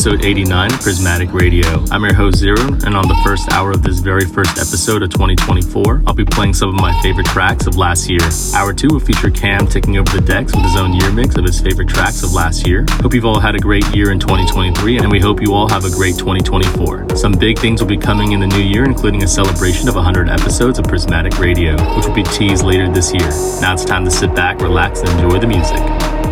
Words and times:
episode 0.00 0.24
89 0.24 0.70
Prismatic 0.78 1.30
Radio. 1.34 1.84
I'm 1.90 2.02
your 2.02 2.14
host, 2.14 2.42
Xeroh, 2.42 2.84
and 2.84 2.96
on 2.96 3.06
the 3.06 3.20
first 3.22 3.52
hour 3.52 3.70
of 3.70 3.82
this 3.82 3.98
very 3.98 4.24
first 4.24 4.56
episode 4.56 5.02
of 5.02 5.10
2024, 5.10 6.04
I'll 6.06 6.14
be 6.14 6.24
playing 6.24 6.54
some 6.54 6.70
of 6.70 6.74
my 6.76 6.98
favorite 7.02 7.26
tracks 7.26 7.66
of 7.66 7.76
last 7.76 8.08
year. 8.08 8.22
Hour 8.54 8.72
2 8.72 8.88
will 8.88 9.00
feature 9.00 9.30
Cam 9.30 9.66
taking 9.66 9.98
over 9.98 10.10
the 10.10 10.22
decks 10.22 10.56
with 10.56 10.64
his 10.64 10.76
own 10.76 10.94
year 10.94 11.12
mix 11.12 11.36
of 11.36 11.44
his 11.44 11.60
favorite 11.60 11.90
tracks 11.90 12.22
of 12.22 12.32
last 12.32 12.66
year. 12.66 12.86
Hope 13.02 13.12
you've 13.12 13.26
all 13.26 13.38
had 13.38 13.54
a 13.54 13.58
great 13.58 13.84
year 13.94 14.10
in 14.10 14.18
2023, 14.18 15.00
and 15.00 15.12
we 15.12 15.20
hope 15.20 15.42
you 15.42 15.52
all 15.52 15.68
have 15.68 15.84
a 15.84 15.90
great 15.90 16.16
2024. 16.16 17.14
Some 17.14 17.32
big 17.32 17.58
things 17.58 17.82
will 17.82 17.88
be 17.88 17.98
coming 17.98 18.32
in 18.32 18.40
the 18.40 18.46
new 18.46 18.62
year, 18.62 18.86
including 18.86 19.22
a 19.22 19.28
celebration 19.28 19.86
of 19.86 19.96
100 19.96 20.30
episodes 20.30 20.78
of 20.78 20.86
Prismatic 20.86 21.38
Radio, 21.38 21.72
which 21.94 22.06
will 22.06 22.14
be 22.14 22.22
teased 22.22 22.64
later 22.64 22.90
this 22.90 23.12
year. 23.12 23.28
Now 23.60 23.74
it's 23.74 23.84
time 23.84 24.06
to 24.06 24.10
sit 24.10 24.34
back, 24.34 24.62
relax, 24.62 25.00
and 25.00 25.10
enjoy 25.10 25.38
the 25.40 25.46
music. 25.46 26.29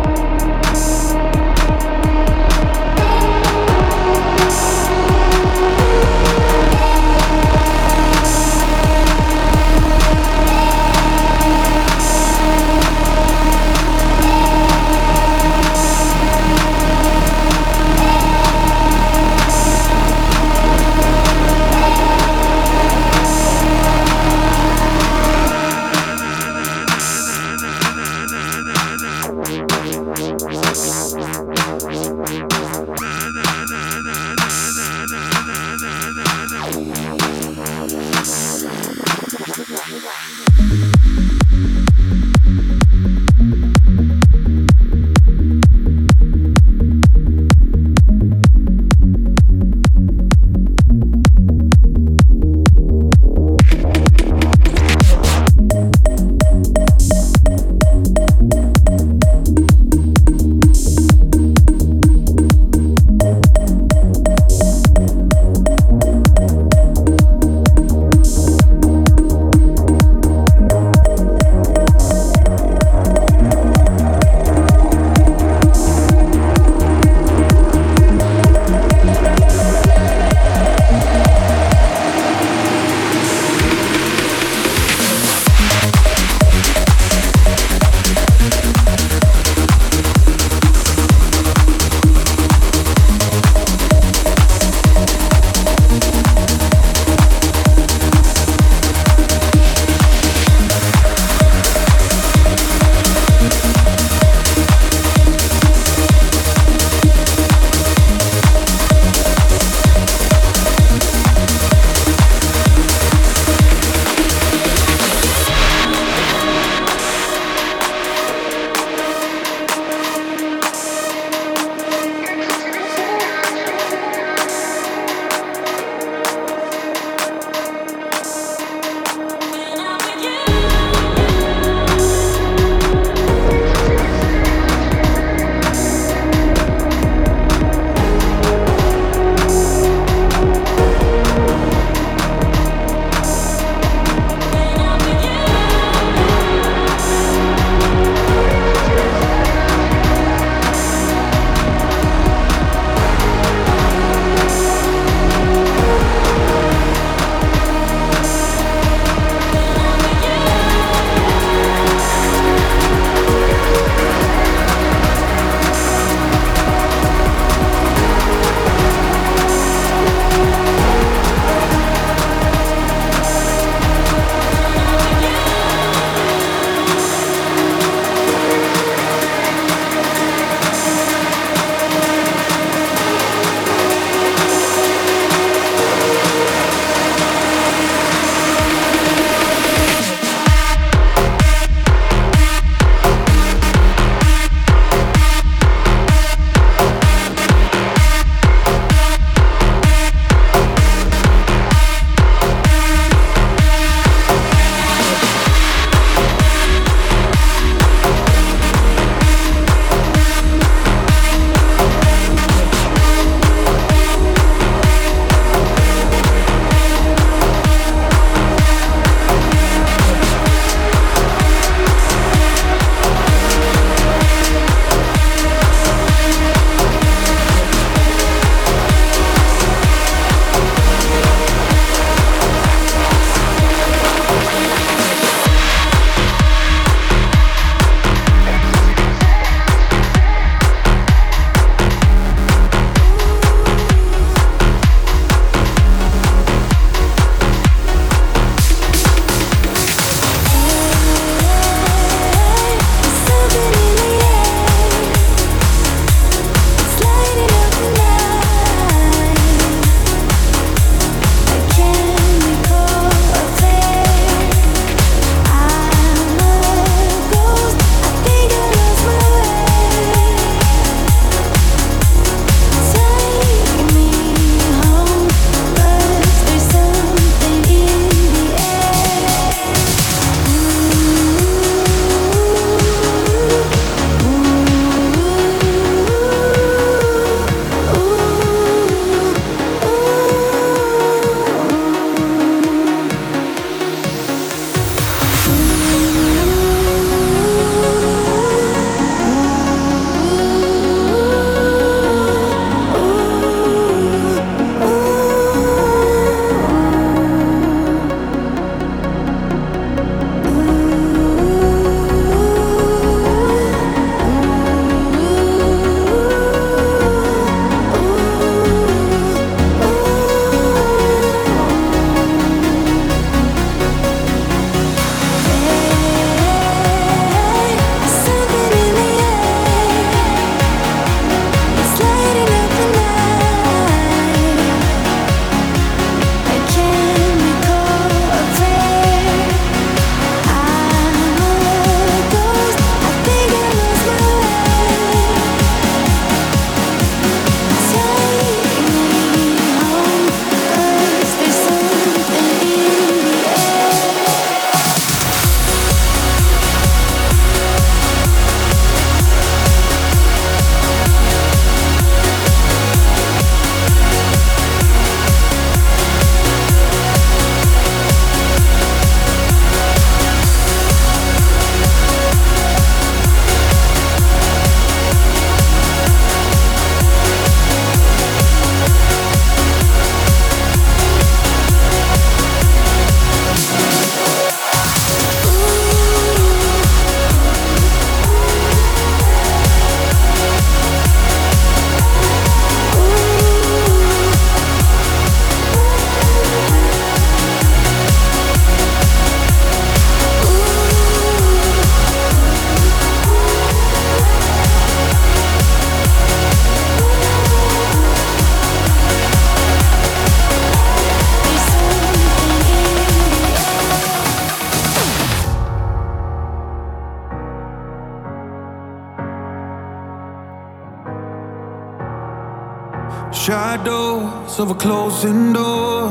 of 424.59 424.71
a 424.71 424.75
closing 424.75 425.53
door. 425.53 426.09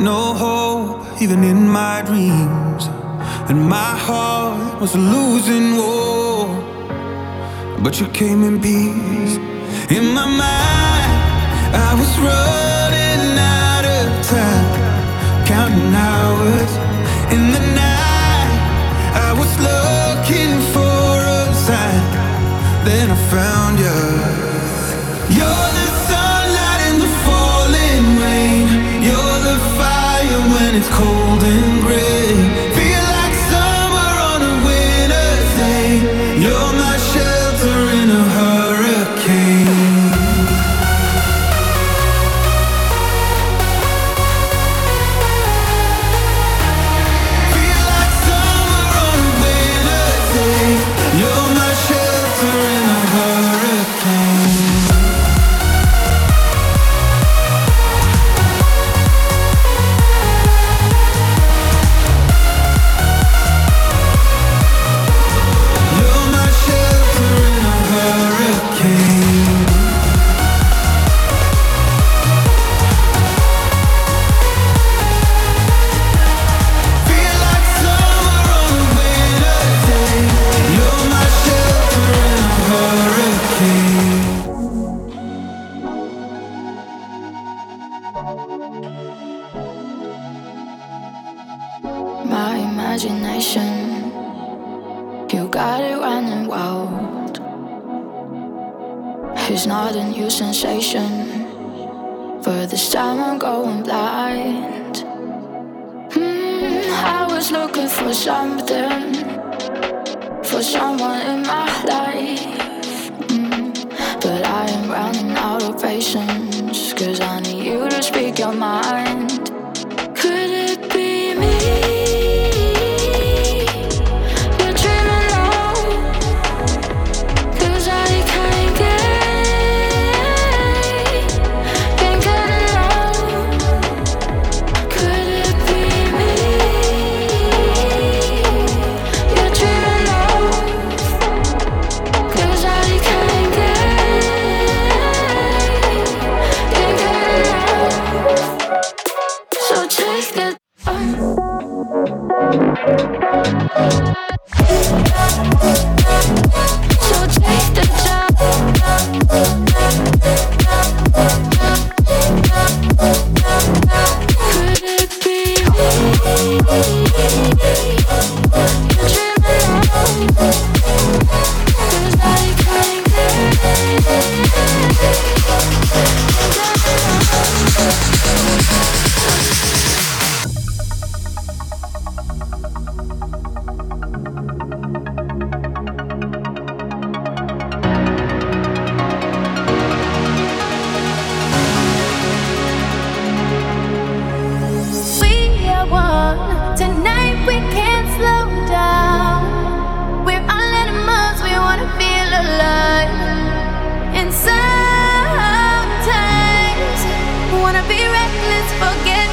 No 0.00 0.32
hope, 0.32 1.20
even 1.20 1.44
in 1.44 1.68
my 1.68 2.00
dreams. 2.02 2.86
And 3.50 3.68
my 3.68 3.92
heart 4.06 4.80
was 4.80 4.94
a 4.94 4.98
losing 4.98 5.76
war. 5.76 6.46
But 7.82 8.00
you 8.00 8.06
came 8.08 8.42
in 8.44 8.60
peace. 8.60 9.36
In 9.90 10.06
my 10.14 10.26
mind, 10.26 11.12
I 11.88 11.92
was 12.00 12.12
running 12.28 13.24
out 13.38 13.84
of 13.98 14.06
time, 14.32 15.44
counting 15.44 15.94
hours. 15.94 16.72
In 17.34 17.42
the 17.52 17.62
night, 17.84 18.52
I 19.28 19.30
was 19.40 19.50
looking 19.68 20.52
for 20.72 21.14
a 21.38 21.52
sign. 21.66 22.04
Then 22.86 23.10
I 23.10 23.18
found 23.34 23.78
you. 23.84 23.98
You're 25.36 25.73
it's 30.76 30.88
cold 30.88 31.44
and 31.44 31.83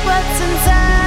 what's 0.05 0.41
inside. 0.41 1.00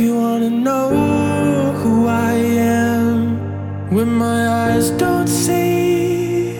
you 0.00 0.16
wanna 0.16 0.48
know 0.48 0.88
who 1.82 2.06
I 2.06 2.32
am, 2.32 3.36
when 3.90 4.08
my 4.08 4.48
eyes 4.48 4.90
don't 4.92 5.28
see, 5.28 6.56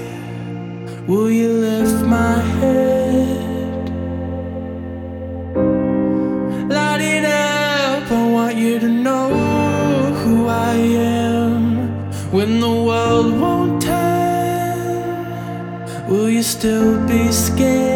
will 1.06 1.30
you 1.30 1.48
lift 1.48 2.04
my 2.04 2.38
head? 2.58 3.88
Light 6.68 7.00
it 7.00 7.24
up, 7.24 8.10
I 8.12 8.30
want 8.36 8.56
you 8.56 8.78
to 8.78 8.88
know 8.88 9.28
who 10.22 10.46
I 10.46 10.74
am, 10.74 11.88
when 12.30 12.60
the 12.60 12.74
world 12.88 13.40
won't 13.40 13.80
turn, 13.80 15.06
will 16.08 16.28
you 16.28 16.42
still 16.42 16.98
be 17.06 17.32
scared? 17.32 17.89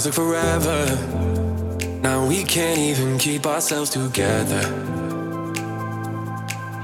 feels 0.00 0.04
like 0.04 0.14
forever. 0.14 0.84
Now 2.02 2.26
we 2.26 2.44
can't 2.44 2.78
even 2.78 3.18
keep 3.18 3.46
ourselves 3.46 3.88
together. 3.88 4.60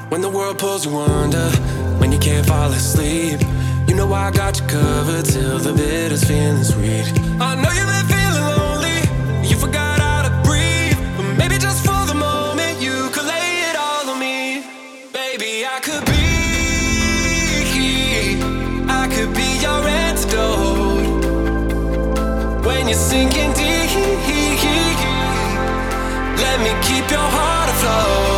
When 0.08 0.22
the 0.22 0.30
world 0.30 0.58
pulls 0.58 0.86
you 0.86 0.96
under 0.96 1.50
keep 26.80 27.10
your 27.10 27.20
heart 27.20 27.68
afloat. 27.70 28.31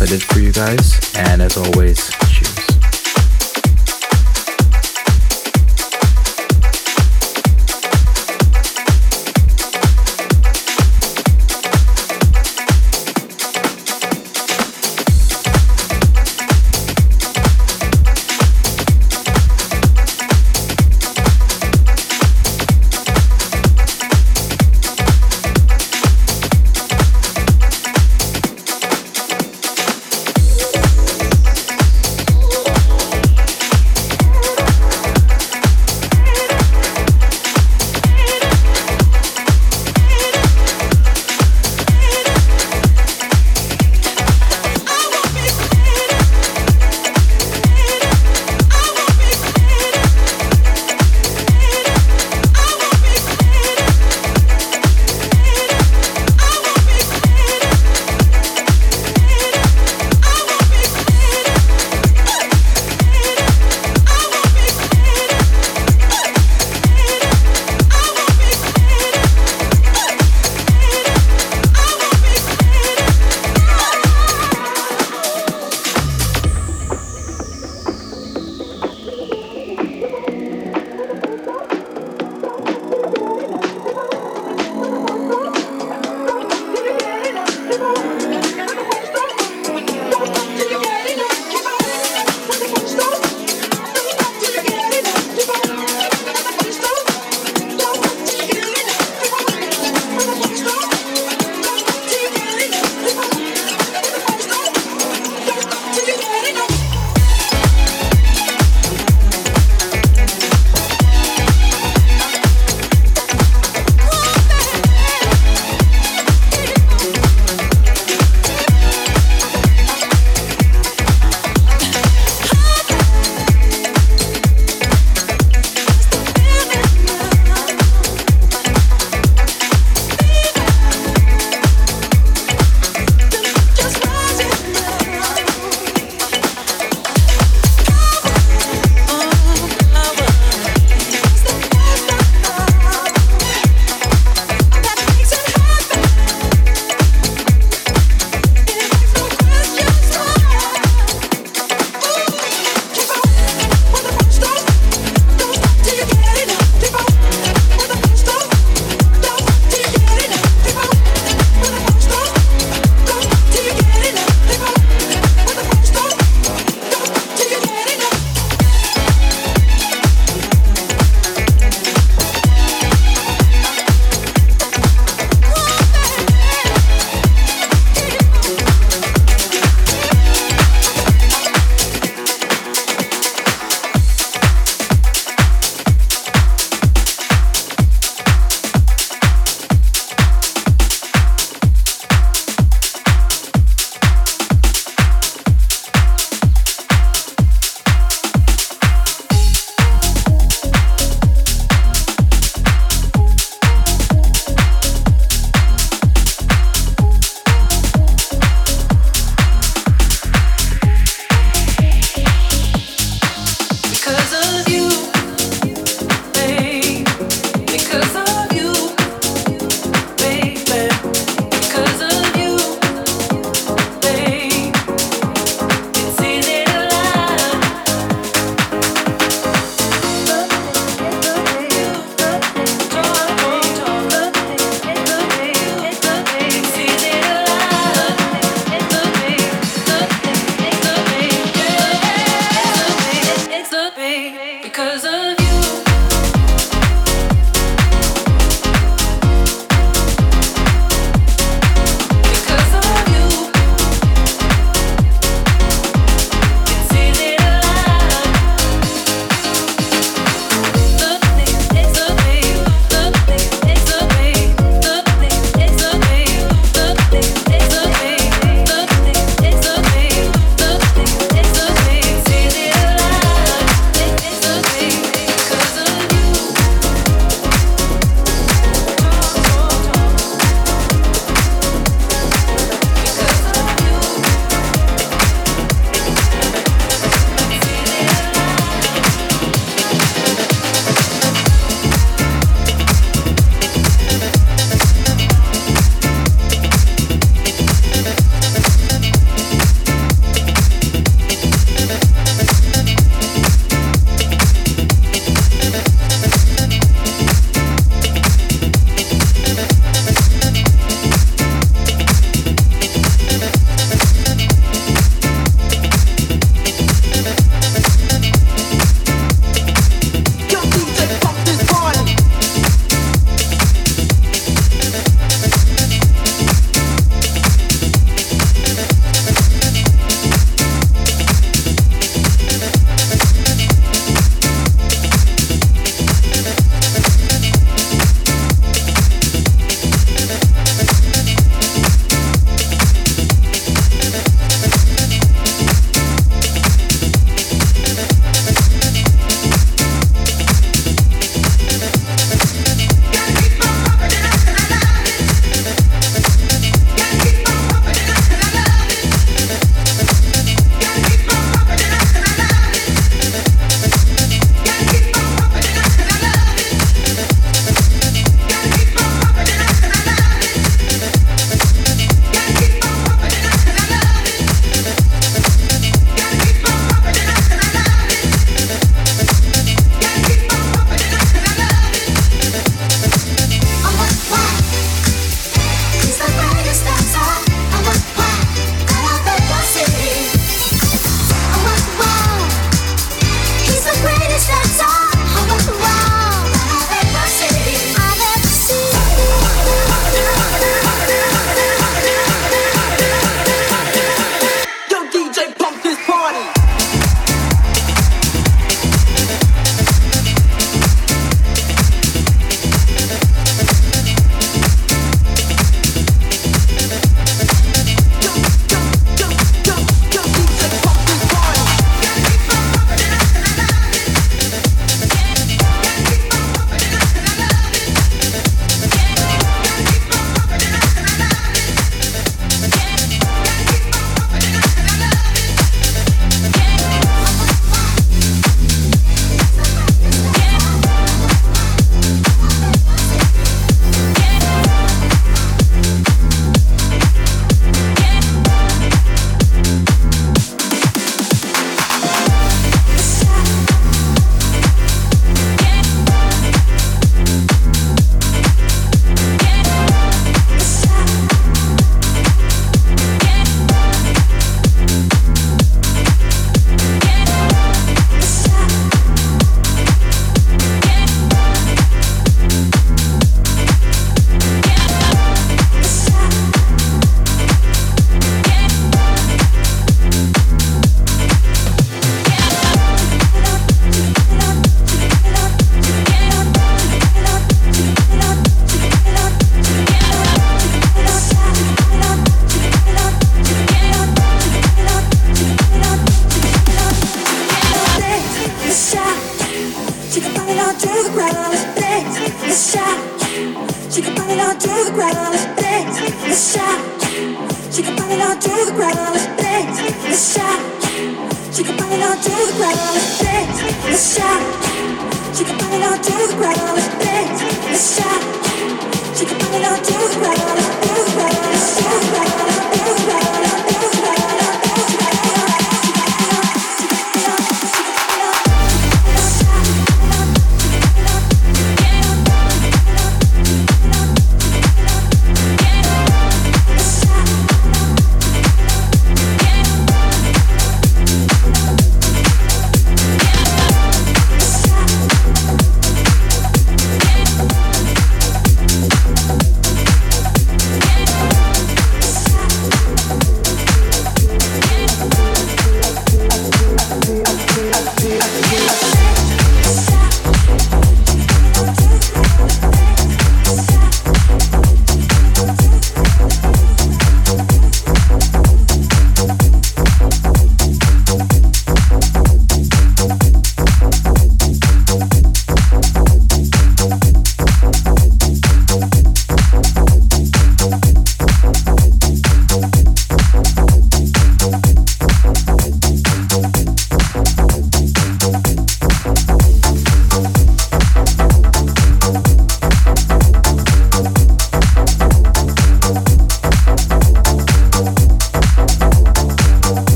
I 0.00 0.06
did 0.06 0.22
for 0.22 0.38
you 0.38 0.52
guys, 0.52 1.00
and 1.16 1.42
as 1.42 1.56
always, 1.56 2.08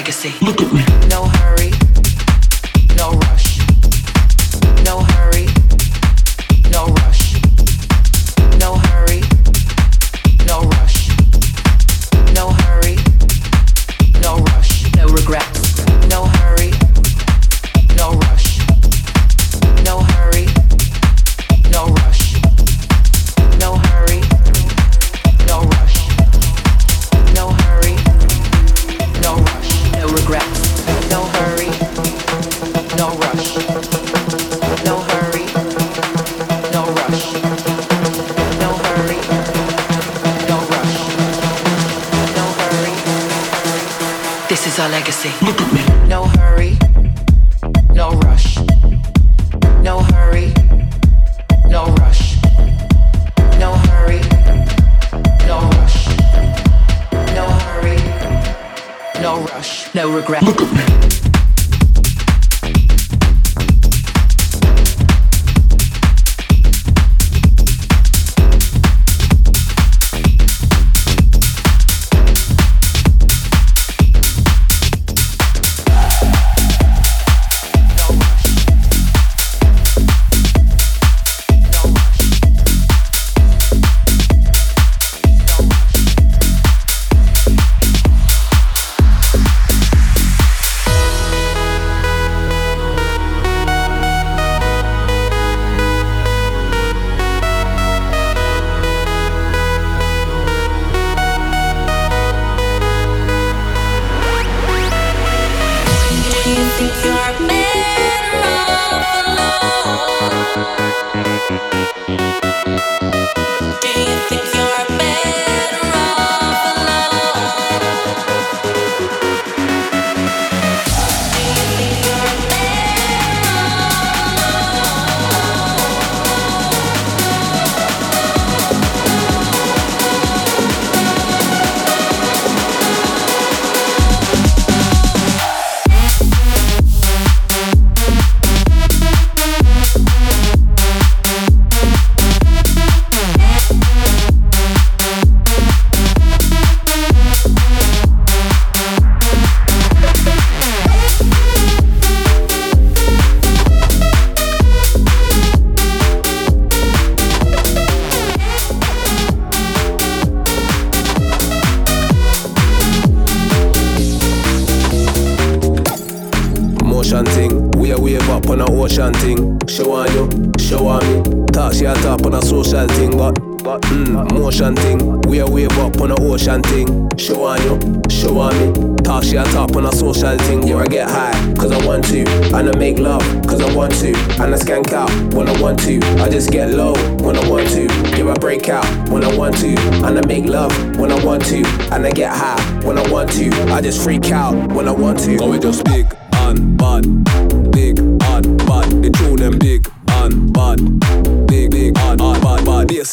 legacy. 0.00 0.32
Look 0.40 0.62
at 0.62 0.72
me. 0.72 0.89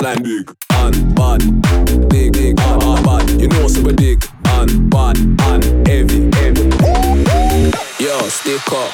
klein 0.08 0.26
büyük 0.26 0.52
bad 1.18 1.42
Dik 2.12 2.34
dik 2.34 2.58
bad 2.58 2.82
bad 2.82 3.06
bad 3.06 3.30
You 3.30 3.48
know 3.48 3.68
so 3.68 3.82
we 3.82 3.98
dik 3.98 4.24
An 4.46 4.90
bad 4.90 5.18
and 5.52 5.88
heavy 5.88 6.30
heavy. 6.40 6.64
Yo 8.00 8.30
stick 8.30 8.72
up. 8.72 8.92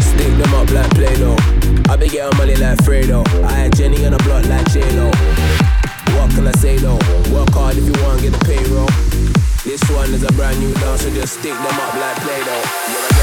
Stick 0.00 0.32
them 0.38 0.54
up 0.54 0.70
like 0.70 0.90
Play-Doh. 0.94 1.36
I 1.88 1.96
be 1.96 2.08
getting 2.08 2.36
money 2.38 2.56
like 2.56 2.78
Fredo. 2.84 3.24
I 3.44 3.52
had 3.52 3.76
Jenny 3.76 4.04
on 4.06 4.12
the 4.12 4.18
block 4.18 4.44
like 4.46 4.70
J-Lo. 4.72 5.06
What 6.16 6.30
can 6.34 6.46
I 6.46 6.52
say 6.52 6.76
though? 6.76 6.98
Work 7.32 7.54
hard 7.54 7.76
if 7.76 7.84
you 7.84 8.04
want 8.04 8.20
get 8.22 8.32
the 8.32 8.44
payroll. 8.44 8.90
This 9.64 9.82
one 9.90 10.12
is 10.14 10.22
a 10.22 10.32
brand 10.32 10.60
new 10.60 10.72
dance 10.74 11.02
so 11.02 11.10
just 11.10 11.38
stick 11.38 11.54
them 11.54 11.80
up 11.80 11.94
like 11.94 12.16
Play-Doh. 12.22 13.13